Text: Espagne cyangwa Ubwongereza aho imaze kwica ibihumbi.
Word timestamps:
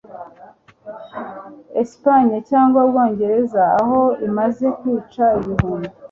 Espagne 1.81 2.37
cyangwa 2.49 2.79
Ubwongereza 2.85 3.63
aho 3.81 4.01
imaze 4.27 4.65
kwica 4.79 5.25
ibihumbi. 5.39 5.89